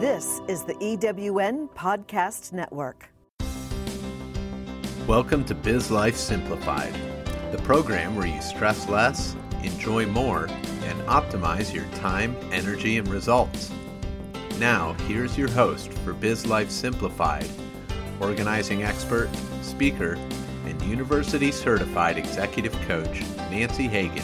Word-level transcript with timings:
This 0.00 0.40
is 0.46 0.62
the 0.62 0.74
EWN 0.74 1.70
Podcast 1.70 2.52
Network. 2.52 3.10
Welcome 5.08 5.44
to 5.46 5.56
Biz 5.56 5.90
Life 5.90 6.14
Simplified, 6.14 6.94
the 7.50 7.58
program 7.64 8.14
where 8.14 8.28
you 8.28 8.40
stress 8.40 8.88
less, 8.88 9.34
enjoy 9.64 10.06
more, 10.06 10.46
and 10.84 11.00
optimize 11.08 11.74
your 11.74 11.84
time, 11.96 12.36
energy, 12.52 12.98
and 12.98 13.08
results. 13.08 13.72
Now, 14.60 14.92
here's 15.08 15.36
your 15.36 15.50
host 15.50 15.92
for 15.92 16.12
Biz 16.12 16.46
Life 16.46 16.70
Simplified, 16.70 17.48
organizing 18.20 18.84
expert, 18.84 19.28
speaker, 19.62 20.12
and 20.64 20.80
university 20.82 21.50
certified 21.50 22.18
executive 22.18 22.72
coach, 22.82 23.22
Nancy 23.50 23.88
Hagen, 23.88 24.22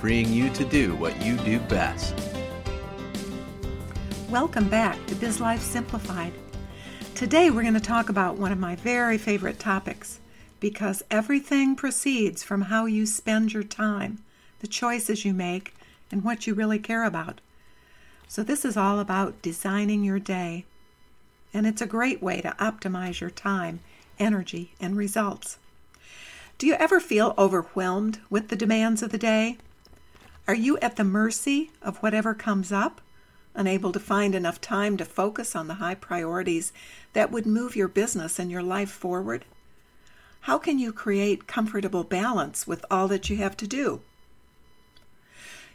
freeing 0.00 0.30
you 0.30 0.50
to 0.50 0.66
do 0.66 0.94
what 0.96 1.18
you 1.24 1.38
do 1.38 1.60
best. 1.60 2.27
Welcome 4.30 4.68
back 4.68 5.06
to 5.06 5.14
Biz 5.14 5.40
Life 5.40 5.62
Simplified. 5.62 6.34
Today 7.14 7.48
we're 7.48 7.62
going 7.62 7.72
to 7.72 7.80
talk 7.80 8.10
about 8.10 8.36
one 8.36 8.52
of 8.52 8.58
my 8.58 8.76
very 8.76 9.16
favorite 9.16 9.58
topics 9.58 10.20
because 10.60 11.02
everything 11.10 11.74
proceeds 11.74 12.42
from 12.42 12.60
how 12.60 12.84
you 12.84 13.06
spend 13.06 13.54
your 13.54 13.62
time, 13.62 14.18
the 14.60 14.66
choices 14.66 15.24
you 15.24 15.32
make, 15.32 15.74
and 16.12 16.22
what 16.22 16.46
you 16.46 16.52
really 16.52 16.78
care 16.78 17.04
about. 17.04 17.40
So, 18.26 18.42
this 18.42 18.66
is 18.66 18.76
all 18.76 19.00
about 19.00 19.40
designing 19.40 20.04
your 20.04 20.18
day, 20.18 20.66
and 21.54 21.66
it's 21.66 21.80
a 21.80 21.86
great 21.86 22.22
way 22.22 22.42
to 22.42 22.54
optimize 22.60 23.20
your 23.20 23.30
time, 23.30 23.80
energy, 24.18 24.72
and 24.78 24.94
results. 24.94 25.56
Do 26.58 26.66
you 26.66 26.74
ever 26.74 27.00
feel 27.00 27.32
overwhelmed 27.38 28.18
with 28.28 28.48
the 28.48 28.56
demands 28.56 29.02
of 29.02 29.10
the 29.10 29.16
day? 29.16 29.56
Are 30.46 30.54
you 30.54 30.76
at 30.80 30.96
the 30.96 31.04
mercy 31.04 31.70
of 31.80 31.96
whatever 32.02 32.34
comes 32.34 32.70
up? 32.70 33.00
Unable 33.58 33.92
to 33.92 34.00
find 34.00 34.34
enough 34.34 34.60
time 34.60 34.96
to 34.96 35.04
focus 35.04 35.54
on 35.54 35.68
the 35.68 35.74
high 35.74 35.94
priorities 35.94 36.72
that 37.12 37.30
would 37.30 37.44
move 37.44 37.76
your 37.76 37.88
business 37.88 38.38
and 38.38 38.50
your 38.50 38.62
life 38.62 38.90
forward? 38.90 39.44
How 40.42 40.56
can 40.56 40.78
you 40.78 40.92
create 40.92 41.46
comfortable 41.46 42.04
balance 42.04 42.66
with 42.66 42.84
all 42.90 43.08
that 43.08 43.28
you 43.28 43.36
have 43.36 43.56
to 43.58 43.66
do? 43.66 44.00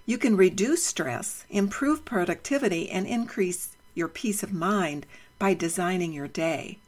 You 0.06 0.18
can 0.18 0.36
reduce 0.36 0.84
stress, 0.84 1.46
improve 1.50 2.04
productivity, 2.06 2.90
and 2.90 3.06
increase 3.06 3.76
your 3.94 4.08
peace 4.08 4.42
of 4.42 4.52
mind 4.52 5.06
by 5.38 5.54
designing 5.54 6.14
your 6.14 6.28
day. 6.28 6.80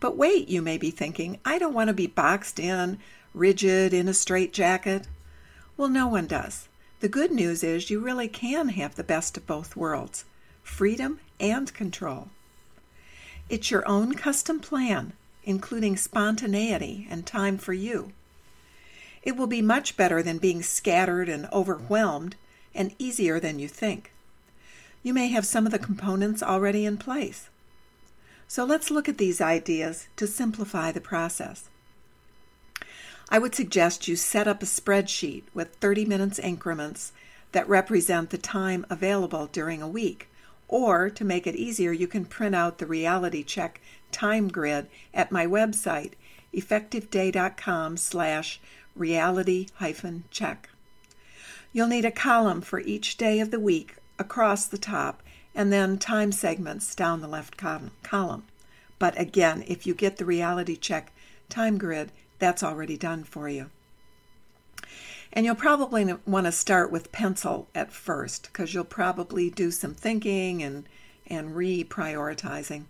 But 0.00 0.16
wait, 0.16 0.48
you 0.48 0.60
may 0.60 0.78
be 0.78 0.90
thinking, 0.90 1.38
I 1.44 1.58
don't 1.58 1.74
want 1.74 1.88
to 1.88 1.94
be 1.94 2.06
boxed 2.06 2.58
in, 2.58 2.98
rigid, 3.32 3.94
in 3.94 4.08
a 4.08 4.14
straitjacket. 4.14 5.06
Well, 5.76 5.88
no 5.88 6.06
one 6.06 6.26
does. 6.26 6.68
The 7.00 7.08
good 7.08 7.32
news 7.32 7.62
is 7.62 7.90
you 7.90 8.00
really 8.00 8.28
can 8.28 8.70
have 8.70 8.94
the 8.94 9.04
best 9.04 9.36
of 9.36 9.46
both 9.46 9.76
worlds 9.76 10.24
freedom 10.62 11.20
and 11.38 11.72
control. 11.74 12.28
It's 13.50 13.70
your 13.70 13.86
own 13.86 14.14
custom 14.14 14.60
plan, 14.60 15.12
including 15.44 15.96
spontaneity 15.96 17.06
and 17.10 17.26
time 17.26 17.58
for 17.58 17.74
you. 17.74 18.12
It 19.22 19.36
will 19.36 19.46
be 19.46 19.60
much 19.60 19.96
better 19.96 20.22
than 20.22 20.38
being 20.38 20.62
scattered 20.62 21.28
and 21.28 21.46
overwhelmed 21.52 22.36
and 22.74 22.94
easier 22.98 23.38
than 23.38 23.58
you 23.58 23.68
think. 23.68 24.12
You 25.02 25.12
may 25.12 25.28
have 25.28 25.46
some 25.46 25.66
of 25.66 25.72
the 25.72 25.78
components 25.78 26.42
already 26.42 26.86
in 26.86 26.96
place. 26.96 27.48
So 28.48 28.64
let's 28.64 28.90
look 28.90 29.08
at 29.08 29.18
these 29.18 29.40
ideas 29.40 30.08
to 30.16 30.26
simplify 30.26 30.92
the 30.92 31.00
process. 31.00 31.68
I 33.28 33.38
would 33.38 33.54
suggest 33.54 34.06
you 34.06 34.16
set 34.16 34.46
up 34.46 34.62
a 34.62 34.66
spreadsheet 34.66 35.44
with 35.54 35.76
30 35.76 36.04
minutes 36.04 36.38
increments 36.38 37.12
that 37.52 37.68
represent 37.68 38.30
the 38.30 38.38
time 38.38 38.84
available 38.90 39.46
during 39.46 39.80
a 39.80 39.88
week. 39.88 40.28
Or, 40.68 41.08
to 41.10 41.24
make 41.24 41.46
it 41.46 41.56
easier, 41.56 41.92
you 41.92 42.06
can 42.06 42.24
print 42.24 42.54
out 42.54 42.78
the 42.78 42.86
reality 42.86 43.42
check 43.42 43.80
time 44.12 44.48
grid 44.48 44.88
at 45.12 45.32
my 45.32 45.46
website, 45.46 46.12
effectiveday.com 46.52 47.96
slash 47.96 48.60
reality 48.94 49.68
hyphen 49.74 50.24
check. 50.30 50.68
You'll 51.72 51.88
need 51.88 52.04
a 52.04 52.10
column 52.10 52.60
for 52.60 52.80
each 52.80 53.16
day 53.16 53.40
of 53.40 53.50
the 53.50 53.60
week 53.60 53.96
across 54.18 54.66
the 54.66 54.78
top 54.78 55.22
and 55.54 55.72
then 55.72 55.98
time 55.98 56.32
segments 56.32 56.94
down 56.94 57.20
the 57.20 57.28
left 57.28 57.56
column. 57.56 58.44
But 58.98 59.18
again, 59.18 59.64
if 59.66 59.86
you 59.86 59.94
get 59.94 60.16
the 60.16 60.24
reality 60.24 60.76
check 60.76 61.12
time 61.48 61.78
grid, 61.78 62.10
that's 62.38 62.62
already 62.62 62.96
done 62.96 63.24
for 63.24 63.48
you. 63.48 63.70
And 65.32 65.44
you'll 65.44 65.56
probably 65.56 66.12
want 66.26 66.46
to 66.46 66.52
start 66.52 66.92
with 66.92 67.10
pencil 67.10 67.68
at 67.74 67.92
first 67.92 68.44
because 68.44 68.72
you'll 68.72 68.84
probably 68.84 69.50
do 69.50 69.70
some 69.70 69.94
thinking 69.94 70.62
and, 70.62 70.84
and 71.26 71.54
reprioritizing. 71.54 72.84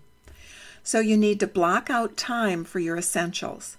So 0.83 1.01
you 1.01 1.17
need 1.17 1.41
to 1.41 1.47
block 1.47 1.89
out 1.89 2.19
time 2.19 2.65
for 2.65 2.79
your 2.79 2.99
essentials, 2.99 3.79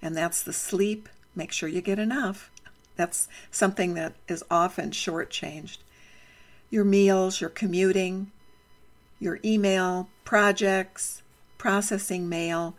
and 0.00 0.16
that's 0.16 0.42
the 0.42 0.52
sleep. 0.52 1.08
Make 1.34 1.50
sure 1.50 1.68
you 1.68 1.80
get 1.80 1.98
enough. 1.98 2.52
That's 2.94 3.26
something 3.50 3.94
that 3.94 4.14
is 4.28 4.44
often 4.48 4.92
shortchanged. 4.92 5.78
Your 6.70 6.84
meals, 6.84 7.40
your 7.40 7.50
commuting, 7.50 8.30
your 9.18 9.40
email, 9.44 10.08
projects, 10.24 11.22
processing 11.58 12.28
mail, 12.28 12.76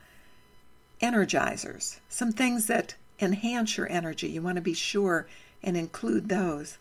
energizers, 1.02 2.00
some 2.10 2.32
things 2.32 2.68
that 2.68 2.96
enhance 3.20 3.78
your 3.78 3.92
energy. 3.92 4.30
You 4.30 4.42
want 4.42 4.56
to 4.56 4.62
be 4.62 4.74
sure 4.74 5.28
and 5.64 5.76
include 5.76 6.30
those. 6.30 6.78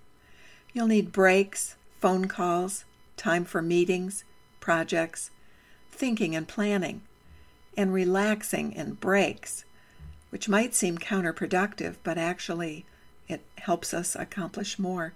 You'll 0.73 0.87
need 0.89 1.13
breaks, 1.13 1.77
phone 2.01 2.27
calls, 2.27 2.85
time 3.17 3.45
for 3.45 3.63
meetings, 3.63 4.25
projects, 4.61 5.31
thinking 5.91 6.35
and 6.35 6.49
planning, 6.49 7.03
and 7.77 7.93
relaxing 7.93 8.77
and 8.77 8.99
breaks, 9.01 9.65
which 10.31 10.49
might 10.49 10.75
seem 10.75 10.99
counterproductive, 10.99 11.97
but 12.03 12.19
actually 12.19 12.85
it 13.29 13.43
helps 13.59 13.95
us 13.95 14.15
accomplish 14.15 14.79
more. 14.79 15.15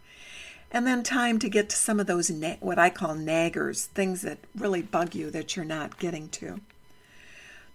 And 0.71 0.87
then 0.87 1.03
time 1.03 1.39
to 1.39 1.49
get 1.49 1.71
to 1.71 1.77
some 1.77 1.99
of 1.99 2.07
those, 2.07 2.31
na- 2.31 2.57
what 2.61 2.79
I 2.79 2.91
call 2.91 3.15
naggers, 3.15 3.87
things 3.87 4.23
that 4.23 4.39
really 4.55 4.83
bug 4.83 5.15
you 5.15 5.31
that 5.31 5.57
you're 5.57 5.65
not 5.65 5.99
getting 5.99 6.29
to. 6.31 6.61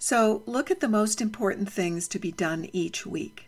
So 0.06 0.44
look 0.46 0.70
at 0.70 0.82
the 0.82 0.90
most 0.90 1.22
important 1.22 1.72
things 1.72 2.10
to 2.10 2.20
be 2.20 2.34
done 2.34 2.68
each 2.74 3.06
week. 3.06 3.48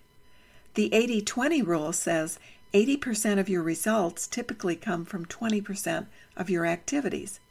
The 0.75 0.93
80 0.93 1.21
20 1.23 1.61
rule 1.61 1.91
says 1.91 2.39
80% 2.73 3.39
of 3.39 3.49
your 3.49 3.61
results 3.61 4.25
typically 4.25 4.77
come 4.77 5.03
from 5.03 5.25
20% 5.25 6.05
of 6.37 6.49
your 6.49 6.65
activities. 6.65 7.41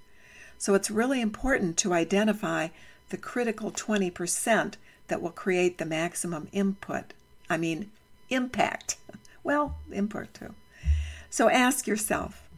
So 0.57 0.73
it's 0.73 0.91
really 0.91 1.21
important 1.21 1.77
to 1.77 1.93
identify 1.93 2.69
the 3.11 3.19
critical 3.19 3.71
20% 3.71 4.77
that 5.09 5.21
will 5.21 5.33
create 5.33 5.77
the 5.77 5.85
maximum 5.85 6.49
input. 6.51 7.13
I 7.51 7.59
mean, 7.59 7.91
impact. 8.31 8.97
Well, 9.43 9.77
input 9.93 10.33
too. 10.33 10.55
So 11.29 11.51
ask 11.51 11.87
yourself 11.87 12.49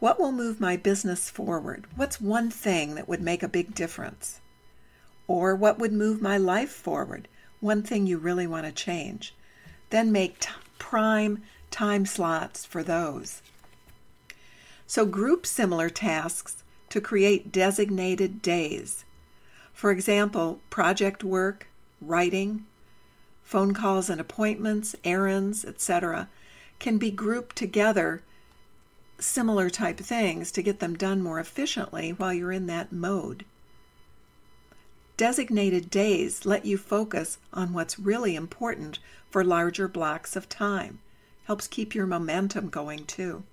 what 0.00 0.18
will 0.18 0.32
move 0.32 0.60
my 0.60 0.76
business 0.76 1.30
forward? 1.30 1.84
What's 1.94 2.20
one 2.20 2.50
thing 2.50 2.96
that 2.96 3.08
would 3.08 3.22
make 3.22 3.44
a 3.44 3.48
big 3.48 3.76
difference? 3.76 4.40
Or 5.26 5.54
what 5.54 5.78
would 5.78 5.92
move 5.92 6.20
my 6.20 6.36
life 6.36 6.70
forward? 6.70 7.28
One 7.60 7.82
thing 7.82 8.06
you 8.06 8.18
really 8.18 8.46
want 8.46 8.66
to 8.66 8.72
change. 8.72 9.34
Then 9.90 10.12
make 10.12 10.40
t- 10.40 10.50
prime 10.78 11.42
time 11.70 12.06
slots 12.06 12.64
for 12.64 12.82
those. 12.82 13.42
So 14.86 15.06
group 15.06 15.46
similar 15.46 15.88
tasks 15.88 16.62
to 16.90 17.00
create 17.00 17.50
designated 17.50 18.42
days. 18.42 19.04
For 19.72 19.90
example, 19.90 20.60
project 20.70 21.24
work, 21.24 21.68
writing, 22.00 22.66
phone 23.42 23.74
calls 23.74 24.08
and 24.08 24.20
appointments, 24.20 24.94
errands, 25.04 25.64
etc., 25.64 26.28
can 26.78 26.98
be 26.98 27.10
grouped 27.10 27.56
together 27.56 28.22
similar 29.18 29.70
type 29.70 29.98
things 29.98 30.50
to 30.52 30.62
get 30.62 30.80
them 30.80 30.94
done 30.94 31.22
more 31.22 31.40
efficiently 31.40 32.10
while 32.10 32.32
you're 32.32 32.52
in 32.52 32.66
that 32.66 32.92
mode. 32.92 33.44
Designated 35.16 35.90
days 35.90 36.44
let 36.44 36.66
you 36.66 36.76
focus 36.76 37.38
on 37.52 37.72
what's 37.72 38.00
really 38.00 38.34
important 38.34 38.98
for 39.30 39.44
larger 39.44 39.86
blocks 39.86 40.34
of 40.34 40.48
time. 40.48 40.98
Helps 41.44 41.68
keep 41.68 41.94
your 41.94 42.06
momentum 42.06 42.68
going 42.68 43.04
too. 43.04 43.44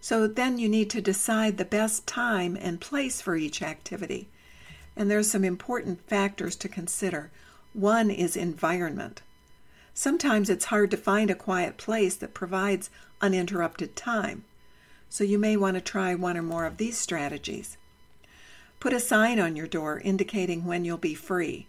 So 0.00 0.26
then 0.26 0.58
you 0.58 0.68
need 0.68 0.90
to 0.90 1.00
decide 1.00 1.58
the 1.58 1.64
best 1.64 2.06
time 2.06 2.56
and 2.60 2.80
place 2.80 3.20
for 3.20 3.36
each 3.36 3.62
activity. 3.62 4.28
And 4.96 5.08
there's 5.08 5.30
some 5.30 5.44
important 5.44 6.06
factors 6.08 6.56
to 6.56 6.68
consider. 6.68 7.30
One 7.72 8.10
is 8.10 8.36
environment. 8.36 9.22
Sometimes 9.94 10.50
it's 10.50 10.66
hard 10.66 10.90
to 10.90 10.96
find 10.96 11.30
a 11.30 11.36
quiet 11.36 11.76
place 11.76 12.16
that 12.16 12.34
provides 12.34 12.90
uninterrupted 13.20 13.94
time. 13.94 14.44
So 15.08 15.22
you 15.24 15.38
may 15.38 15.56
want 15.56 15.76
to 15.76 15.80
try 15.80 16.14
one 16.14 16.36
or 16.36 16.42
more 16.42 16.66
of 16.66 16.78
these 16.78 16.98
strategies. 16.98 17.76
Put 18.80 18.92
a 18.92 19.00
sign 19.00 19.40
on 19.40 19.56
your 19.56 19.66
door 19.66 19.98
indicating 19.98 20.64
when 20.64 20.84
you'll 20.84 20.98
be 20.98 21.14
free. 21.14 21.66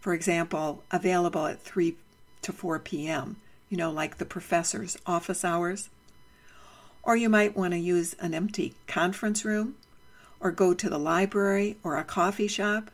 For 0.00 0.12
example, 0.12 0.82
available 0.90 1.46
at 1.46 1.62
3 1.62 1.96
to 2.42 2.52
4 2.52 2.80
p.m., 2.80 3.36
you 3.68 3.76
know, 3.76 3.92
like 3.92 4.18
the 4.18 4.24
professor's 4.24 4.98
office 5.06 5.44
hours. 5.44 5.88
Or 7.04 7.16
you 7.16 7.28
might 7.28 7.56
want 7.56 7.74
to 7.74 7.78
use 7.78 8.14
an 8.14 8.34
empty 8.34 8.74
conference 8.88 9.44
room 9.44 9.76
or 10.40 10.50
go 10.50 10.74
to 10.74 10.90
the 10.90 10.98
library 10.98 11.78
or 11.84 11.96
a 11.96 12.04
coffee 12.04 12.48
shop. 12.48 12.90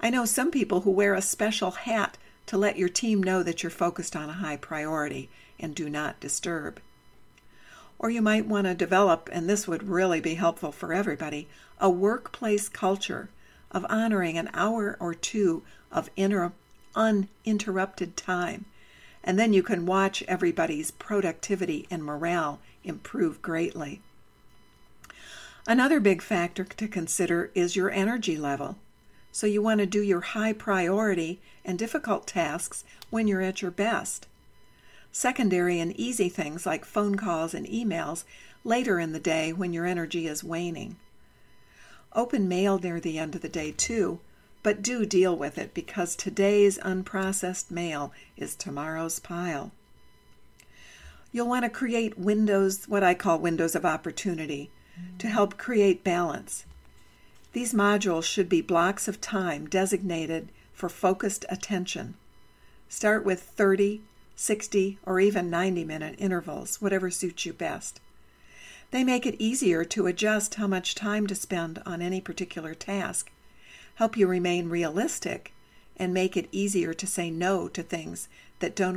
I 0.00 0.10
know 0.10 0.24
some 0.24 0.52
people 0.52 0.82
who 0.82 0.92
wear 0.92 1.14
a 1.14 1.22
special 1.22 1.72
hat 1.72 2.18
to 2.46 2.56
let 2.56 2.78
your 2.78 2.88
team 2.88 3.20
know 3.20 3.42
that 3.42 3.64
you're 3.64 3.70
focused 3.70 4.14
on 4.14 4.30
a 4.30 4.34
high 4.34 4.56
priority 4.56 5.28
and 5.58 5.74
do 5.74 5.90
not 5.90 6.20
disturb. 6.20 6.80
Or 7.98 8.10
you 8.10 8.22
might 8.22 8.46
want 8.46 8.66
to 8.66 8.74
develop, 8.74 9.28
and 9.32 9.48
this 9.48 9.66
would 9.66 9.88
really 9.88 10.20
be 10.20 10.34
helpful 10.34 10.70
for 10.70 10.92
everybody, 10.92 11.48
a 11.80 11.90
workplace 11.90 12.68
culture 12.68 13.28
of 13.70 13.84
honoring 13.88 14.38
an 14.38 14.50
hour 14.54 14.96
or 15.00 15.14
two 15.14 15.62
of 15.90 16.10
inter- 16.16 16.52
uninterrupted 16.94 18.16
time. 18.16 18.64
And 19.24 19.38
then 19.38 19.52
you 19.52 19.62
can 19.62 19.84
watch 19.84 20.22
everybody's 20.28 20.90
productivity 20.90 21.86
and 21.90 22.04
morale 22.04 22.60
improve 22.84 23.42
greatly. 23.42 24.00
Another 25.66 26.00
big 26.00 26.22
factor 26.22 26.64
to 26.64 26.88
consider 26.88 27.50
is 27.54 27.76
your 27.76 27.90
energy 27.90 28.36
level. 28.36 28.78
So 29.32 29.46
you 29.46 29.60
want 29.60 29.80
to 29.80 29.86
do 29.86 30.00
your 30.00 30.20
high 30.20 30.54
priority 30.54 31.40
and 31.64 31.78
difficult 31.78 32.26
tasks 32.26 32.84
when 33.10 33.28
you're 33.28 33.42
at 33.42 33.60
your 33.60 33.70
best. 33.70 34.27
Secondary 35.12 35.80
and 35.80 35.98
easy 35.98 36.28
things 36.28 36.66
like 36.66 36.84
phone 36.84 37.16
calls 37.16 37.54
and 37.54 37.66
emails 37.66 38.24
later 38.64 38.98
in 39.00 39.12
the 39.12 39.20
day 39.20 39.52
when 39.52 39.72
your 39.72 39.86
energy 39.86 40.26
is 40.26 40.44
waning. 40.44 40.96
Open 42.12 42.48
mail 42.48 42.78
near 42.78 43.00
the 43.00 43.18
end 43.18 43.34
of 43.34 43.42
the 43.42 43.48
day 43.48 43.72
too, 43.72 44.20
but 44.62 44.82
do 44.82 45.06
deal 45.06 45.36
with 45.36 45.58
it 45.58 45.74
because 45.74 46.14
today's 46.14 46.78
unprocessed 46.78 47.70
mail 47.70 48.12
is 48.36 48.54
tomorrow's 48.54 49.18
pile. 49.18 49.72
You'll 51.30 51.48
want 51.48 51.64
to 51.64 51.70
create 51.70 52.18
windows, 52.18 52.86
what 52.86 53.02
I 53.02 53.14
call 53.14 53.38
windows 53.38 53.74
of 53.74 53.84
opportunity, 53.84 54.70
to 55.18 55.28
help 55.28 55.58
create 55.58 56.02
balance. 56.02 56.64
These 57.52 57.74
modules 57.74 58.24
should 58.24 58.48
be 58.48 58.60
blocks 58.60 59.08
of 59.08 59.20
time 59.20 59.66
designated 59.66 60.48
for 60.72 60.88
focused 60.88 61.44
attention. 61.48 62.14
Start 62.88 63.24
with 63.24 63.42
30, 63.42 64.00
60, 64.38 64.98
or 65.04 65.18
even 65.18 65.50
90 65.50 65.84
minute 65.84 66.14
intervals, 66.16 66.80
whatever 66.80 67.10
suits 67.10 67.44
you 67.44 67.52
best. 67.52 68.00
They 68.92 69.02
make 69.02 69.26
it 69.26 69.34
easier 69.40 69.84
to 69.84 70.06
adjust 70.06 70.54
how 70.54 70.66
much 70.66 70.94
time 70.94 71.26
to 71.26 71.34
spend 71.34 71.82
on 71.84 72.00
any 72.00 72.20
particular 72.20 72.74
task, 72.74 73.32
help 73.96 74.16
you 74.16 74.28
remain 74.28 74.68
realistic, 74.68 75.52
and 75.96 76.14
make 76.14 76.36
it 76.36 76.48
easier 76.52 76.94
to 76.94 77.06
say 77.06 77.30
no 77.30 77.66
to 77.68 77.82
things 77.82 78.28
that 78.60 78.76
don't 78.76 78.96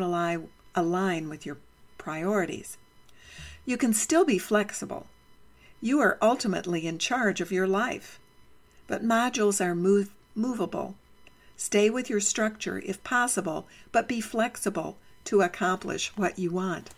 align 0.76 1.30
with 1.30 1.46
your 1.46 1.58
priorities. 1.98 2.78
You 3.66 3.78
can 3.78 3.94
still 3.94 4.24
be 4.24 4.38
flexible. 4.38 5.08
You 5.82 6.00
are 6.00 6.20
ultimately 6.22 6.86
in 6.86 7.00
charge 7.00 7.42
of 7.42 7.52
your 7.52 7.68
life 7.68 8.20
but 8.92 9.06
modules 9.06 9.66
are 9.66 9.74
move, 9.74 10.14
movable. 10.36 10.96
Stay 11.56 11.90
with 11.90 12.10
your 12.10 12.20
structure 12.20 12.80
if 12.86 13.02
possible, 13.06 13.66
but 13.94 14.06
be 14.06 14.20
flexible 14.20 14.98
to 15.26 15.42
accomplish 15.42 16.12
what 16.16 16.40
you 16.40 16.52
want. 16.52 16.90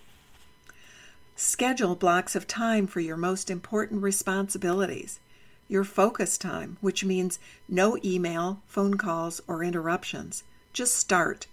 Schedule 1.35 1.95
blocks 1.95 2.35
of 2.35 2.47
time 2.47 2.85
for 2.85 2.99
your 2.99 3.17
most 3.17 3.49
important 3.49 4.01
responsibilities. 4.03 5.19
Your 5.67 5.83
focus 5.83 6.37
time, 6.37 6.77
which 6.81 7.03
means 7.03 7.39
no 7.67 7.97
email, 8.03 8.61
phone 8.67 8.95
calls, 8.95 9.41
or 9.47 9.63
interruptions. 9.63 10.43
Just 10.73 10.95
start, 10.95 11.47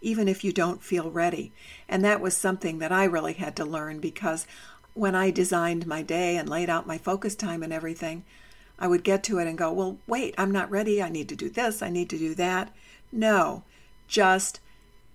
even 0.00 0.28
if 0.28 0.44
you 0.44 0.52
don't 0.52 0.82
feel 0.82 1.10
ready. 1.10 1.52
And 1.88 2.04
that 2.04 2.20
was 2.20 2.36
something 2.36 2.78
that 2.78 2.92
I 2.92 3.04
really 3.04 3.32
had 3.32 3.56
to 3.56 3.64
learn 3.64 3.98
because 3.98 4.46
when 4.94 5.14
I 5.16 5.30
designed 5.30 5.86
my 5.86 6.02
day 6.02 6.36
and 6.36 6.48
laid 6.48 6.70
out 6.70 6.86
my 6.86 6.98
focus 6.98 7.34
time 7.34 7.62
and 7.62 7.72
everything, 7.72 8.24
I 8.78 8.86
would 8.86 9.02
get 9.02 9.24
to 9.24 9.38
it 9.38 9.48
and 9.48 9.58
go, 9.58 9.72
well, 9.72 9.98
wait, 10.06 10.34
I'm 10.38 10.52
not 10.52 10.70
ready. 10.70 11.02
I 11.02 11.08
need 11.08 11.28
to 11.30 11.36
do 11.36 11.48
this. 11.48 11.82
I 11.82 11.90
need 11.90 12.10
to 12.10 12.18
do 12.18 12.34
that. 12.36 12.72
No, 13.10 13.64
just 14.06 14.60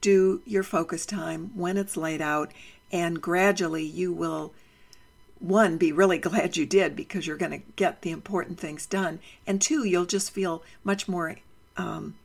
do 0.02 0.42
your 0.46 0.64
focus 0.64 1.06
time 1.06 1.52
when 1.56 1.78
it's 1.78 1.98
laid 1.98 2.22
out, 2.22 2.52
and 2.92 3.22
gradually 3.22 3.86
you 3.86 4.12
will, 4.14 4.54
one, 5.40 5.78
be 5.78 5.92
really 5.92 6.18
glad 6.30 6.58
you 6.58 6.66
did 6.66 6.96
because 6.96 7.28
you're 7.28 7.38
going 7.38 7.52
to 7.52 7.66
get 7.76 8.02
the 8.02 8.12
important 8.12 8.60
things 8.60 8.86
done, 8.86 9.20
and 9.46 9.62
two, 9.62 9.86
you'll 9.86 10.06
just 10.06 10.32
feel 10.32 10.64
much 10.84 11.08
more 11.08 11.36
um, 11.78 12.16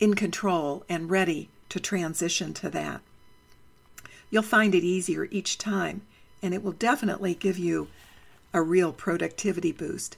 in 0.00 0.14
control 0.14 0.84
and 0.88 1.10
ready 1.10 1.48
to 1.68 1.80
transition 1.80 2.52
to 2.54 2.68
that. 2.70 3.00
You'll 4.30 4.42
find 4.42 4.74
it 4.74 4.84
easier 4.84 5.28
each 5.30 5.58
time, 5.58 6.02
and 6.42 6.54
it 6.54 6.62
will 6.62 6.72
definitely 6.72 7.34
give 7.34 7.58
you 7.58 7.88
a 8.54 8.62
real 8.62 8.92
productivity 8.92 9.72
boost. 9.72 10.16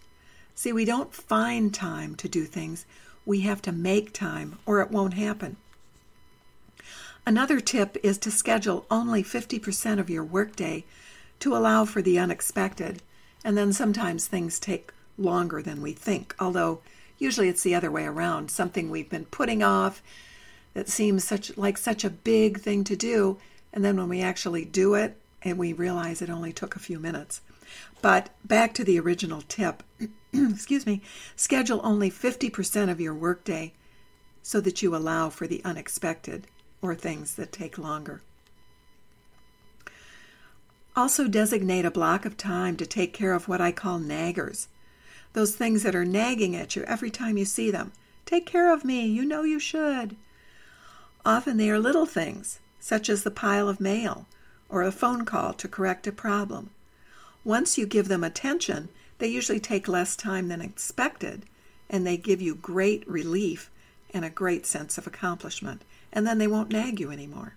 See, 0.54 0.72
we 0.72 0.84
don't 0.84 1.12
find 1.12 1.74
time 1.74 2.14
to 2.16 2.28
do 2.28 2.44
things, 2.44 2.86
we 3.26 3.40
have 3.40 3.62
to 3.62 3.72
make 3.72 4.12
time 4.12 4.58
or 4.66 4.80
it 4.80 4.90
won't 4.90 5.14
happen. 5.14 5.56
Another 7.26 7.58
tip 7.58 7.96
is 8.02 8.18
to 8.18 8.30
schedule 8.30 8.84
only 8.90 9.22
50% 9.22 9.98
of 9.98 10.10
your 10.10 10.24
workday 10.24 10.84
to 11.40 11.56
allow 11.56 11.86
for 11.86 12.02
the 12.02 12.18
unexpected, 12.18 13.00
and 13.42 13.56
then 13.56 13.72
sometimes 13.72 14.26
things 14.26 14.58
take 14.58 14.92
longer 15.16 15.62
than 15.62 15.80
we 15.80 15.92
think, 15.92 16.34
although 16.38 16.80
usually 17.18 17.48
it's 17.48 17.62
the 17.62 17.74
other 17.74 17.90
way 17.90 18.04
around, 18.04 18.50
something 18.50 18.90
we've 18.90 19.08
been 19.08 19.24
putting 19.24 19.62
off 19.62 20.02
that 20.74 20.90
seems 20.90 21.24
such 21.24 21.56
like 21.56 21.78
such 21.78 22.04
a 22.04 22.10
big 22.10 22.60
thing 22.60 22.84
to 22.84 22.96
do, 22.96 23.38
and 23.72 23.82
then 23.82 23.96
when 23.96 24.10
we 24.10 24.20
actually 24.20 24.66
do 24.66 24.92
it 24.92 25.16
and 25.42 25.56
we 25.56 25.72
realize 25.72 26.20
it 26.20 26.28
only 26.28 26.52
took 26.52 26.76
a 26.76 26.80
few 26.80 26.98
minutes. 26.98 27.40
But 28.02 28.28
back 28.44 28.74
to 28.74 28.84
the 28.84 29.00
original 29.00 29.42
tip, 29.48 29.82
excuse 30.32 30.84
me, 30.84 31.00
schedule 31.36 31.80
only 31.84 32.10
50% 32.10 32.90
of 32.90 33.00
your 33.00 33.14
workday 33.14 33.72
so 34.42 34.60
that 34.60 34.82
you 34.82 34.94
allow 34.94 35.30
for 35.30 35.46
the 35.46 35.64
unexpected 35.64 36.46
or 36.84 36.94
things 36.94 37.34
that 37.36 37.50
take 37.50 37.78
longer. 37.78 38.20
Also, 40.94 41.26
designate 41.26 41.86
a 41.86 41.90
block 41.90 42.26
of 42.26 42.36
time 42.36 42.76
to 42.76 42.84
take 42.84 43.14
care 43.14 43.32
of 43.32 43.48
what 43.48 43.60
I 43.60 43.72
call 43.72 43.98
naggers. 43.98 44.66
Those 45.32 45.56
things 45.56 45.82
that 45.82 45.94
are 45.94 46.04
nagging 46.04 46.54
at 46.54 46.76
you 46.76 46.82
every 46.82 47.10
time 47.10 47.38
you 47.38 47.46
see 47.46 47.70
them. 47.70 47.92
Take 48.26 48.44
care 48.44 48.72
of 48.72 48.84
me, 48.84 49.06
you 49.06 49.24
know 49.24 49.42
you 49.42 49.58
should. 49.58 50.14
Often 51.24 51.56
they 51.56 51.70
are 51.70 51.80
little 51.80 52.06
things, 52.06 52.60
such 52.78 53.08
as 53.08 53.22
the 53.22 53.30
pile 53.30 53.68
of 53.68 53.80
mail 53.80 54.26
or 54.68 54.82
a 54.82 54.92
phone 54.92 55.24
call 55.24 55.54
to 55.54 55.66
correct 55.66 56.06
a 56.06 56.12
problem. 56.12 56.68
Once 57.44 57.78
you 57.78 57.86
give 57.86 58.08
them 58.08 58.22
attention, 58.22 58.90
they 59.18 59.28
usually 59.28 59.60
take 59.60 59.88
less 59.88 60.16
time 60.16 60.48
than 60.48 60.60
expected, 60.60 61.44
and 61.88 62.06
they 62.06 62.16
give 62.18 62.42
you 62.42 62.54
great 62.54 63.08
relief 63.08 63.70
and 64.12 64.24
a 64.24 64.30
great 64.30 64.66
sense 64.66 64.96
of 64.98 65.06
accomplishment, 65.06 65.82
and 66.14 66.26
then 66.26 66.38
they 66.38 66.46
won't 66.46 66.72
nag 66.72 66.98
you 66.98 67.10
anymore. 67.10 67.56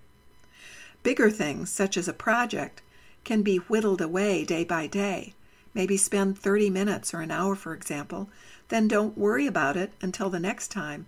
Bigger 1.04 1.30
things, 1.30 1.70
such 1.70 1.96
as 1.96 2.10
a 2.10 2.14
project, 2.14 2.82
can 3.24 3.44
be 3.44 3.58
whittled 3.58 4.02
away 4.02 4.44
day 4.44 4.66
by 4.66 4.88
day. 4.88 5.34
Maybe 5.74 5.96
spend 5.96 6.38
30 6.38 6.70
minutes 6.72 7.14
or 7.14 7.22
an 7.22 7.32
hour, 7.32 7.56
for 7.56 7.74
example, 7.74 8.30
then 8.70 8.88
don't 8.88 9.18
worry 9.18 9.48
about 9.48 9.78
it 9.78 9.92
until 10.02 10.30
the 10.30 10.40
next 10.40 10.70
time 10.70 11.06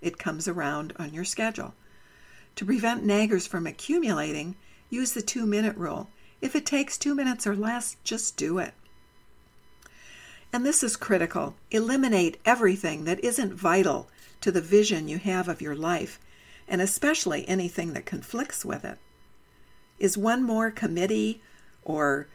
it 0.00 0.18
comes 0.18 0.46
around 0.48 0.94
on 0.98 1.12
your 1.12 1.24
schedule. 1.24 1.74
To 2.56 2.64
prevent 2.64 3.04
naggers 3.04 3.48
from 3.48 3.66
accumulating, 3.66 4.54
use 4.90 5.12
the 5.12 5.22
two 5.22 5.44
minute 5.44 5.76
rule. 5.76 6.08
If 6.40 6.54
it 6.54 6.66
takes 6.66 6.96
two 6.96 7.14
minutes 7.14 7.46
or 7.46 7.56
less, 7.56 7.96
just 8.04 8.36
do 8.36 8.58
it. 8.58 8.74
And 10.52 10.66
this 10.66 10.82
is 10.82 10.96
critical. 10.96 11.54
Eliminate 11.70 12.38
everything 12.44 13.04
that 13.04 13.24
isn't 13.24 13.54
vital 13.54 14.08
to 14.42 14.52
the 14.52 14.60
vision 14.60 15.08
you 15.08 15.18
have 15.18 15.48
of 15.48 15.62
your 15.62 15.74
life, 15.74 16.18
and 16.68 16.80
especially 16.80 17.48
anything 17.48 17.92
that 17.92 18.06
conflicts 18.06 18.64
with 18.64 18.84
it. 18.84 18.98
Is 19.98 20.16
one 20.18 20.42
more 20.42 20.70
committee 20.70 21.42
or 21.84 22.28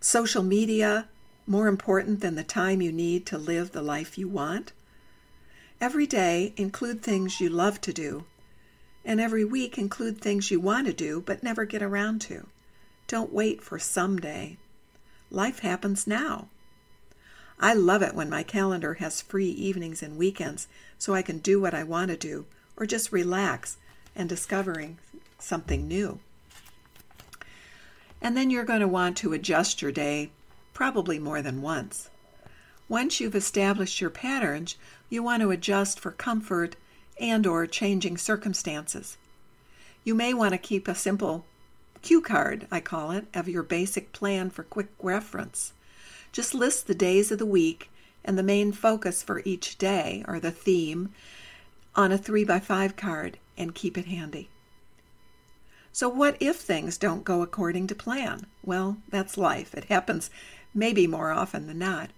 social 0.00 0.42
media 0.42 1.08
more 1.46 1.68
important 1.68 2.20
than 2.20 2.34
the 2.34 2.44
time 2.44 2.80
you 2.80 2.92
need 2.92 3.26
to 3.26 3.38
live 3.38 3.72
the 3.72 3.82
life 3.82 4.18
you 4.18 4.28
want? 4.28 4.72
Every 5.80 6.06
day, 6.06 6.52
include 6.56 7.02
things 7.02 7.40
you 7.40 7.48
love 7.48 7.80
to 7.82 7.92
do, 7.92 8.24
and 9.04 9.20
every 9.20 9.44
week, 9.44 9.78
include 9.78 10.20
things 10.20 10.50
you 10.50 10.60
want 10.60 10.86
to 10.86 10.92
do 10.92 11.20
but 11.20 11.42
never 11.42 11.64
get 11.64 11.82
around 11.82 12.20
to. 12.22 12.46
Don't 13.06 13.32
wait 13.32 13.62
for 13.62 13.78
someday. 13.78 14.58
Life 15.30 15.60
happens 15.60 16.06
now. 16.06 16.48
I 17.60 17.74
love 17.74 18.02
it 18.02 18.14
when 18.14 18.30
my 18.30 18.42
calendar 18.42 18.94
has 18.94 19.20
free 19.20 19.48
evenings 19.50 20.02
and 20.02 20.16
weekends 20.16 20.68
so 20.98 21.14
I 21.14 21.22
can 21.22 21.38
do 21.38 21.60
what 21.60 21.74
I 21.74 21.82
want 21.82 22.10
to 22.10 22.16
do 22.16 22.46
or 22.78 22.86
just 22.86 23.12
relax 23.12 23.76
and 24.16 24.28
discovering 24.28 24.98
something 25.38 25.86
new. 25.86 26.20
And 28.22 28.36
then 28.36 28.50
you're 28.50 28.64
going 28.64 28.80
to 28.80 28.88
want 28.88 29.16
to 29.18 29.32
adjust 29.32 29.82
your 29.82 29.92
day 29.92 30.30
probably 30.72 31.18
more 31.18 31.42
than 31.42 31.60
once. 31.60 32.08
Once 32.88 33.20
you've 33.20 33.34
established 33.34 34.00
your 34.00 34.10
patterns, 34.10 34.76
you 35.10 35.22
want 35.22 35.42
to 35.42 35.50
adjust 35.50 36.00
for 36.00 36.12
comfort 36.12 36.76
and 37.20 37.46
or 37.46 37.66
changing 37.66 38.16
circumstances. 38.16 39.16
You 40.04 40.14
may 40.14 40.32
want 40.32 40.52
to 40.52 40.58
keep 40.58 40.88
a 40.88 40.94
simple 40.94 41.44
cue 42.00 42.20
card, 42.20 42.66
I 42.70 42.80
call 42.80 43.10
it, 43.10 43.26
of 43.34 43.48
your 43.48 43.62
basic 43.62 44.12
plan 44.12 44.50
for 44.50 44.62
quick 44.62 44.88
reference. 45.02 45.72
Just 46.32 46.54
list 46.54 46.86
the 46.86 46.94
days 46.94 47.30
of 47.30 47.38
the 47.38 47.46
week 47.46 47.90
and 48.24 48.38
the 48.38 48.42
main 48.42 48.72
focus 48.72 49.22
for 49.22 49.42
each 49.44 49.78
day, 49.78 50.24
or 50.28 50.38
the 50.38 50.50
theme, 50.50 51.12
on 51.94 52.12
a 52.12 52.18
3 52.18 52.44
by 52.44 52.60
5 52.60 52.96
card 52.96 53.38
and 53.56 53.74
keep 53.74 53.98
it 53.98 54.06
handy. 54.06 54.48
So, 55.92 56.08
what 56.08 56.36
if 56.38 56.56
things 56.56 56.96
don't 56.96 57.24
go 57.24 57.42
according 57.42 57.88
to 57.88 57.94
plan? 57.94 58.46
Well, 58.62 58.98
that's 59.08 59.36
life. 59.36 59.74
It 59.74 59.84
happens 59.84 60.30
maybe 60.74 61.06
more 61.06 61.32
often 61.32 61.66
than 61.66 61.78
not. 61.78 62.10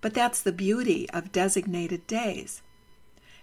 But 0.00 0.14
that's 0.14 0.42
the 0.42 0.52
beauty 0.52 1.08
of 1.10 1.32
designated 1.32 2.06
days. 2.06 2.62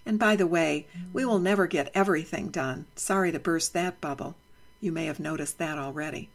And 0.06 0.18
by 0.18 0.36
the 0.36 0.48
way, 0.48 0.88
we 1.12 1.26
will 1.26 1.40
never 1.40 1.68
get 1.68 1.92
everything 1.94 2.50
done. 2.50 2.86
Sorry 2.96 3.32
to 3.32 3.40
burst 3.40 3.74
that 3.74 4.00
bubble. 4.00 4.36
You 4.80 4.92
may 4.92 5.06
have 5.06 5.20
noticed 5.20 5.58
that 5.58 5.78
already. 5.78 6.30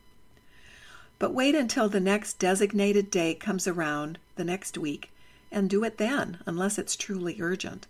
But 1.19 1.33
wait 1.33 1.55
until 1.55 1.89
the 1.89 2.01
next 2.01 2.39
designated 2.39 3.11
day 3.11 3.35
comes 3.35 3.67
around 3.67 4.19
the 4.37 4.45
next 4.45 4.77
week 4.77 5.11
and 5.51 5.71
do 5.71 5.83
it 5.85 5.97
then, 5.97 6.39
unless 6.45 6.79
it's 6.79 6.97
truly 6.97 7.41
urgent. 7.41 7.87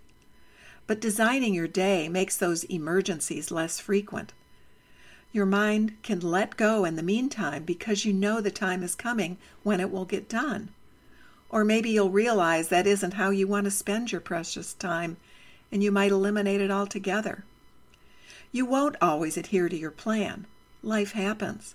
But 0.87 1.01
designing 1.01 1.55
your 1.55 1.69
day 1.69 2.09
makes 2.09 2.37
those 2.37 2.65
emergencies 2.65 3.51
less 3.51 3.81
frequent. 3.81 4.33
Your 5.33 5.47
mind 5.47 5.97
can 6.03 6.21
let 6.21 6.57
go 6.57 6.85
in 6.85 6.97
the 6.97 7.03
meantime 7.03 7.65
because 7.65 8.05
you 8.05 8.13
know 8.13 8.41
the 8.41 8.51
time 8.51 8.83
is 8.83 8.95
coming 8.95 9.37
when 9.63 9.81
it 9.81 9.91
will 9.91 10.05
get 10.05 10.29
done. 10.29 10.71
Or 11.51 11.65
maybe 11.65 11.91
you'll 11.91 12.11
realize 12.11 12.69
that 12.69 12.87
isn't 12.87 13.15
how 13.15 13.31
you 13.31 13.47
want 13.47 13.65
to 13.65 13.71
spend 13.71 14.13
your 14.13 14.21
precious 14.21 14.75
time 14.75 15.17
and 15.71 15.83
you 15.83 15.91
might 15.91 16.13
eliminate 16.13 16.61
it 16.61 16.71
altogether. 16.71 17.45
You 18.53 18.65
won't 18.65 18.97
always 19.03 19.37
adhere 19.37 19.69
to 19.69 19.77
your 19.77 19.91
plan. 19.91 20.47
Life 20.83 21.13
happens. 21.13 21.75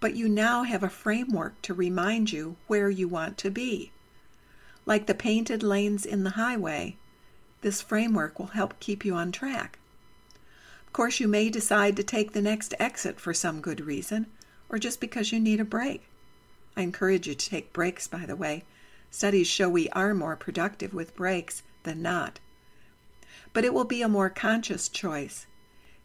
But 0.00 0.14
you 0.14 0.28
now 0.28 0.64
have 0.64 0.82
a 0.82 0.90
framework 0.90 1.60
to 1.62 1.74
remind 1.74 2.32
you 2.32 2.56
where 2.66 2.90
you 2.90 3.06
want 3.06 3.38
to 3.38 3.50
be. 3.50 3.92
Like 4.84 5.06
the 5.06 5.14
painted 5.14 5.62
lanes 5.62 6.04
in 6.04 6.24
the 6.24 6.30
highway, 6.30 6.96
this 7.60 7.82
framework 7.82 8.38
will 8.38 8.46
help 8.48 8.78
keep 8.80 9.04
you 9.04 9.14
on 9.14 9.32
track. 9.32 9.78
Of 10.86 10.92
course, 10.92 11.20
you 11.20 11.28
may 11.28 11.50
decide 11.50 11.96
to 11.96 12.02
take 12.02 12.32
the 12.32 12.42
next 12.42 12.74
exit 12.78 13.20
for 13.20 13.32
some 13.32 13.60
good 13.60 13.80
reason, 13.80 14.26
or 14.68 14.78
just 14.78 15.00
because 15.00 15.30
you 15.30 15.38
need 15.38 15.60
a 15.60 15.64
break. 15.64 16.08
I 16.76 16.82
encourage 16.82 17.26
you 17.26 17.34
to 17.34 17.50
take 17.50 17.72
breaks, 17.72 18.08
by 18.08 18.26
the 18.26 18.36
way. 18.36 18.64
Studies 19.10 19.46
show 19.46 19.68
we 19.68 19.88
are 19.90 20.14
more 20.14 20.36
productive 20.36 20.94
with 20.94 21.16
breaks 21.16 21.62
than 21.82 22.02
not. 22.02 22.40
But 23.52 23.64
it 23.64 23.74
will 23.74 23.84
be 23.84 24.02
a 24.02 24.08
more 24.08 24.30
conscious 24.30 24.88
choice. 24.88 25.46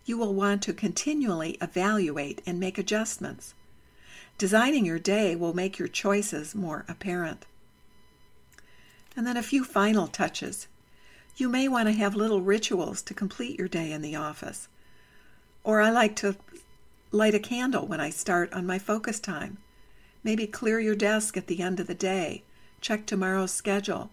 You 0.05 0.17
will 0.17 0.33
want 0.33 0.61
to 0.63 0.73
continually 0.73 1.57
evaluate 1.61 2.41
and 2.45 2.59
make 2.59 2.77
adjustments. 2.77 3.53
Designing 4.37 4.85
your 4.85 4.99
day 4.99 5.35
will 5.35 5.55
make 5.55 5.79
your 5.79 5.87
choices 5.87 6.53
more 6.53 6.85
apparent. 6.87 7.45
And 9.15 9.25
then 9.25 9.37
a 9.37 9.43
few 9.43 9.63
final 9.63 10.07
touches. 10.07 10.67
You 11.37 11.49
may 11.49 11.67
want 11.67 11.89
to 11.89 11.93
have 11.93 12.15
little 12.15 12.41
rituals 12.41 13.01
to 13.01 13.13
complete 13.13 13.59
your 13.59 13.67
day 13.67 13.91
in 13.91 14.01
the 14.01 14.15
office. 14.15 14.69
Or 15.65 15.81
I 15.81 15.89
like 15.89 16.15
to 16.17 16.37
light 17.11 17.35
a 17.35 17.39
candle 17.39 17.85
when 17.85 17.99
I 17.99 18.09
start 18.09 18.53
on 18.53 18.65
my 18.65 18.79
focus 18.79 19.19
time. 19.19 19.57
Maybe 20.23 20.47
clear 20.47 20.79
your 20.79 20.95
desk 20.95 21.35
at 21.35 21.47
the 21.47 21.61
end 21.61 21.81
of 21.81 21.87
the 21.87 21.93
day, 21.93 22.43
check 22.79 23.05
tomorrow's 23.05 23.51
schedule, 23.51 24.11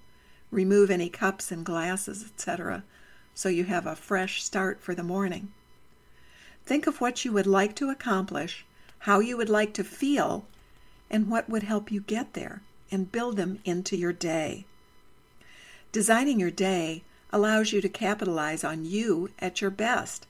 remove 0.51 0.91
any 0.91 1.09
cups 1.09 1.53
and 1.53 1.65
glasses, 1.65 2.25
etc., 2.25 2.83
so 3.35 3.49
you 3.49 3.65
have 3.65 3.87
a 3.87 3.95
fresh 3.95 4.43
start 4.43 4.81
for 4.81 4.95
the 4.95 5.05
morning. 5.05 5.53
Think 6.67 6.89
of 6.89 7.01
what 7.01 7.25
you 7.25 7.33
would 7.33 7.47
like 7.47 7.77
to 7.77 7.89
accomplish, 7.89 8.67
how 9.01 9.21
you 9.21 9.37
would 9.37 9.49
like 9.49 9.73
to 9.75 9.85
feel, 9.85 10.45
and 11.09 11.31
what 11.31 11.49
would 11.49 11.63
help 11.63 11.93
you 11.93 12.01
get 12.01 12.35
there, 12.35 12.63
and 12.91 13.13
build 13.13 13.37
them 13.37 13.61
into 13.65 13.97
your 13.97 14.13
day. 14.13 14.67
Designing 15.93 16.41
your 16.41 16.51
day 16.51 17.05
allows 17.33 17.73
you 17.73 17.81
to 17.81 17.89
capitalize 17.89 18.63
on 18.63 18.85
you 18.85 19.31
at 19.39 19.61
your 19.61 19.71
best, 19.71 20.27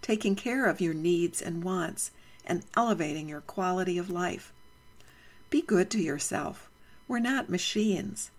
taking 0.00 0.34
care 0.34 0.66
of 0.66 0.80
your 0.80 0.94
needs 0.94 1.40
and 1.40 1.62
wants, 1.62 2.10
and 2.44 2.64
elevating 2.76 3.28
your 3.28 3.40
quality 3.40 3.96
of 3.96 4.10
life. 4.10 4.52
Be 5.48 5.62
good 5.62 5.90
to 5.90 6.00
yourself. 6.00 6.68
We're 7.06 7.20
not 7.20 7.48
machines, 7.48 8.30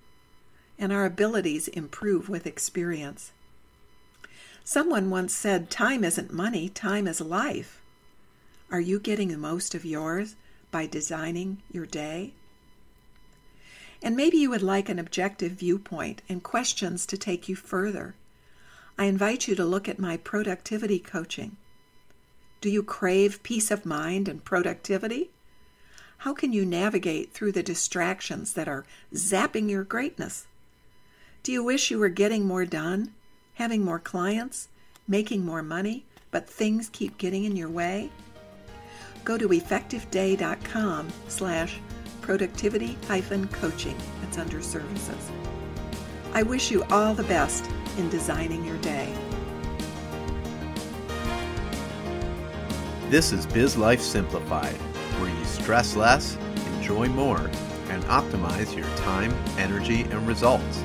and 0.77 0.91
our 0.91 1.05
abilities 1.05 1.67
improve 1.69 2.27
with 2.27 2.45
experience. 2.45 3.31
Someone 4.65 5.09
once 5.09 5.33
said, 5.33 5.69
Time 5.69 6.03
isn't 6.03 6.33
money, 6.33 6.69
time 6.69 7.07
is 7.07 7.21
life. 7.21 7.81
Are 8.71 8.79
you 8.79 8.99
getting 8.99 9.27
the 9.27 9.37
most 9.37 9.75
of 9.75 9.85
yours 9.85 10.35
by 10.71 10.87
designing 10.87 11.61
your 11.71 11.85
day? 11.85 12.33
And 14.03 14.17
maybe 14.17 14.37
you 14.37 14.49
would 14.49 14.61
like 14.61 14.89
an 14.89 14.99
objective 14.99 15.53
viewpoint 15.53 16.21
and 16.27 16.43
questions 16.43 17.05
to 17.05 17.17
take 17.17 17.47
you 17.47 17.55
further. 17.55 18.15
I 18.97 19.05
invite 19.05 19.47
you 19.47 19.55
to 19.55 19.65
look 19.65 19.87
at 19.87 19.97
my 19.97 20.17
productivity 20.17 20.99
coaching. 20.99 21.55
Do 22.59 22.69
you 22.69 22.83
crave 22.83 23.41
peace 23.43 23.71
of 23.71 23.85
mind 23.85 24.27
and 24.27 24.43
productivity? 24.43 25.31
How 26.19 26.33
can 26.33 26.53
you 26.53 26.65
navigate 26.65 27.33
through 27.33 27.53
the 27.53 27.63
distractions 27.63 28.53
that 28.53 28.67
are 28.67 28.85
zapping 29.13 29.69
your 29.69 29.83
greatness? 29.83 30.47
Do 31.41 31.51
you 31.51 31.63
wish 31.63 31.89
you 31.89 31.97
were 31.97 32.09
getting 32.09 32.45
more 32.45 32.65
done, 32.65 33.13
having 33.55 33.83
more 33.83 33.99
clients, 33.99 34.67
making 35.07 35.45
more 35.45 35.63
money, 35.63 36.05
but 36.29 36.49
things 36.49 36.89
keep 36.91 37.17
getting 37.17 37.45
in 37.45 37.55
your 37.55 37.69
way? 37.69 38.09
Go 39.23 39.37
to 39.37 39.47
effectiveday.com 39.47 41.09
slash 41.27 41.79
productivity 42.23 42.97
hyphen 43.07 43.47
coaching. 43.49 43.95
It's 44.23 44.39
under 44.39 44.61
services. 44.61 45.29
I 46.33 46.41
wish 46.41 46.71
you 46.71 46.83
all 46.85 47.13
the 47.13 47.23
best 47.23 47.69
in 47.99 48.09
designing 48.09 48.65
your 48.65 48.77
day. 48.77 49.13
This 53.11 53.31
is 53.31 53.45
Biz 53.45 53.77
Life 53.77 54.01
Simplified 54.01 54.79
where 55.19 55.29
you 55.29 55.45
stress 55.45 55.95
less, 55.95 56.37
enjoy 56.75 57.07
more, 57.07 57.49
and 57.89 58.03
optimize 58.05 58.75
your 58.75 58.87
time, 58.97 59.33
energy, 59.57 60.01
and 60.01 60.27
results. 60.27 60.83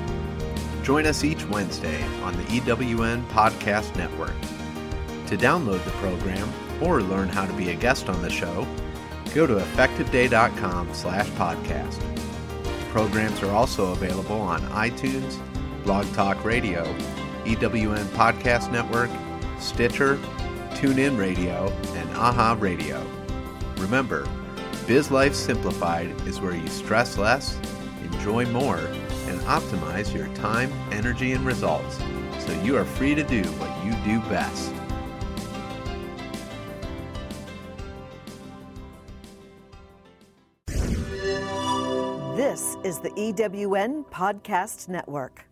Join 0.83 1.05
us 1.05 1.23
each 1.23 1.45
Wednesday 1.45 2.01
on 2.21 2.35
the 2.37 2.43
EWN 2.43 3.27
Podcast 3.29 3.95
Network. 3.95 4.35
To 5.27 5.37
download 5.37 5.83
the 5.83 5.91
program 5.91 6.51
or 6.81 7.01
learn 7.01 7.29
how 7.29 7.45
to 7.45 7.53
be 7.53 7.69
a 7.69 7.75
guest 7.75 8.09
on 8.09 8.21
the 8.21 8.29
show, 8.29 8.67
go 9.33 9.47
to 9.47 9.55
effectiveday.com 9.55 10.93
slash 10.93 11.27
podcast. 11.31 11.99
Programs 12.89 13.43
are 13.43 13.51
also 13.51 13.91
available 13.91 14.39
on 14.39 14.61
iTunes, 14.69 15.39
Blog 15.83 16.11
Talk 16.13 16.43
Radio, 16.43 16.83
EWN 17.45 18.05
Podcast 18.15 18.71
Network, 18.71 19.09
Stitcher, 19.59 20.17
TuneIn 20.71 21.17
Radio, 21.17 21.67
and 21.95 22.09
AHA 22.11 22.57
Radio. 22.59 23.05
Remember, 23.77 24.27
Biz 24.87 25.11
Life 25.11 25.35
Simplified 25.35 26.09
is 26.27 26.41
where 26.41 26.55
you 26.55 26.67
stress 26.67 27.17
less, 27.17 27.59
enjoy 28.03 28.45
more, 28.47 28.77
and 28.77 29.39
optimize 29.41 30.13
your 30.13 30.27
time, 30.35 30.71
energy, 30.91 31.33
and 31.33 31.45
results 31.45 31.99
so 32.39 32.61
you 32.63 32.75
are 32.75 32.85
free 32.85 33.13
to 33.13 33.23
do 33.23 33.43
what 33.43 33.85
you 33.85 33.91
do 34.03 34.19
best. 34.29 34.73
This 42.59 42.75
is 42.83 42.99
the 42.99 43.11
EWN 43.11 44.03
Podcast 44.07 44.89
Network. 44.89 45.48